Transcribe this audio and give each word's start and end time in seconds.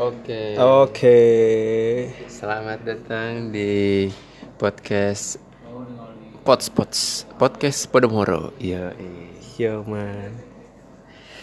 Oke. 0.00 0.56
Oke. 0.56 1.20
Selamat 2.24 2.80
datang 2.80 3.52
di 3.52 4.08
podcast 4.56 5.36
Pots 6.48 6.72
Pots 6.72 7.28
podcast 7.36 7.92
Podomoro. 7.92 8.56
Iya. 8.56 8.96
Yo 9.60 9.84
man. 9.84 10.32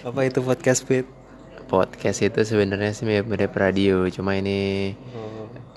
Apa 0.02 0.26
itu 0.26 0.42
podcast 0.42 0.82
fit? 0.82 1.06
Podcast 1.70 2.26
itu 2.26 2.42
sebenarnya 2.42 2.90
sih 2.98 3.06
mirip-mirip 3.06 3.54
radio, 3.54 4.10
cuma 4.10 4.34
ini 4.34 4.98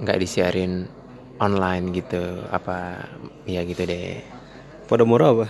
nggak 0.00 0.16
disiarin 0.24 0.88
online 1.44 1.92
gitu. 1.92 2.40
Apa 2.48 3.04
ya 3.44 3.68
gitu 3.68 3.84
deh. 3.84 4.24
Podomoro 4.88 5.24
apa? 5.28 5.46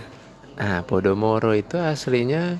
Nah, 0.59 0.83
Podomoro 0.83 1.55
itu 1.55 1.79
aslinya 1.79 2.59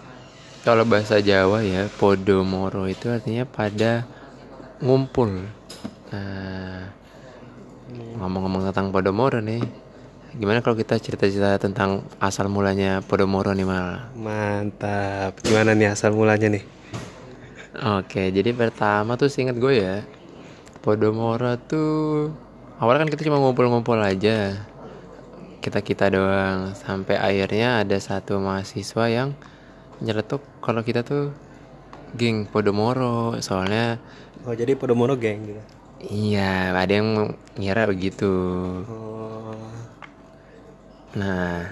kalau 0.64 0.88
bahasa 0.88 1.20
Jawa 1.20 1.68
ya, 1.68 1.92
Podomoro 2.00 2.88
itu 2.88 3.12
artinya 3.12 3.44
pada 3.44 4.08
ngumpul. 4.84 5.48
Nah, 6.12 6.92
ngomong-ngomong 8.20 8.68
tentang 8.68 8.92
Podomoro 8.92 9.40
nih, 9.40 9.64
gimana 10.36 10.60
kalau 10.60 10.76
kita 10.76 11.00
cerita-cerita 11.00 11.56
tentang 11.56 12.04
asal 12.20 12.52
mulanya 12.52 13.00
Podomoro 13.00 13.56
nih 13.56 13.64
mal? 13.64 14.12
Mantap. 14.20 15.40
Gimana 15.40 15.72
nih 15.72 15.96
asal 15.96 16.12
mulanya 16.12 16.52
nih? 16.52 16.64
Oke, 18.04 18.30
jadi 18.30 18.52
pertama 18.52 19.16
tuh 19.16 19.32
seingat 19.32 19.56
gue 19.58 19.74
ya, 19.82 20.04
Podomoro 20.84 21.56
tuh 21.58 22.30
awalnya 22.78 23.08
kan 23.08 23.10
kita 23.16 23.26
cuma 23.26 23.42
ngumpul-ngumpul 23.42 23.98
aja, 23.98 24.62
kita 25.64 25.80
kita 25.80 26.12
doang, 26.12 26.76
sampai 26.76 27.18
akhirnya 27.18 27.82
ada 27.82 27.98
satu 27.98 28.38
mahasiswa 28.38 29.08
yang 29.10 29.34
nyeletuk 30.04 30.44
kalau 30.60 30.84
kita 30.84 31.02
tuh 31.02 31.32
geng 32.14 32.46
Podomoro, 32.50 33.38
soalnya 33.42 33.98
Oh 34.44 34.52
jadi 34.52 34.76
Podomoro 34.76 35.16
geng 35.16 35.48
gitu. 35.48 35.62
Iya, 36.04 36.76
ada 36.76 36.94
yang 37.00 37.32
ngira 37.56 37.88
begitu. 37.88 38.28
Oh. 38.84 39.56
Nah, 41.16 41.72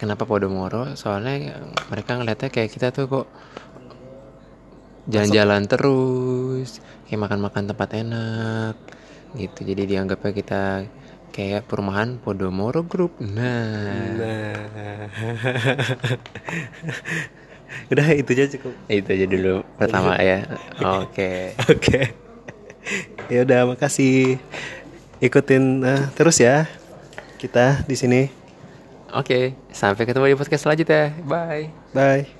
kenapa 0.00 0.24
Podomoro? 0.24 0.96
Soalnya 0.96 1.60
mereka 1.92 2.16
ngeliatnya 2.16 2.48
kayak 2.48 2.72
kita 2.72 2.88
tuh 2.88 3.04
kok 3.04 3.26
jalan-jalan 5.12 5.68
terus, 5.68 6.80
kayak 7.04 7.20
makan-makan 7.20 7.68
tempat 7.68 7.90
enak, 8.00 8.74
gitu. 9.36 9.60
Jadi 9.60 9.82
dianggapnya 9.92 10.32
kita 10.32 10.62
kayak 11.36 11.68
perumahan 11.68 12.16
Podomoro 12.16 12.80
Group. 12.88 13.20
Nah, 13.20 14.16
Nah. 14.16 14.56
Udah 17.92 18.06
itu 18.14 18.30
aja 18.34 18.46
cukup. 18.58 18.72
itu 18.90 19.08
aja 19.10 19.26
dulu 19.26 19.54
pertama 19.78 20.18
ya. 20.18 20.46
Oke. 21.02 21.54
Oke. 21.72 22.14
Ya 23.30 23.46
udah 23.46 23.68
makasih. 23.70 24.40
Ikutin 25.20 25.84
eh, 25.84 26.02
terus 26.16 26.40
ya 26.40 26.64
kita 27.36 27.84
di 27.84 27.96
sini. 27.96 28.22
Oke, 29.10 29.58
sampai 29.74 30.06
ketemu 30.06 30.32
di 30.32 30.38
podcast 30.38 30.64
selanjutnya. 30.64 31.10
Bye. 31.26 31.68
Bye. 31.90 32.39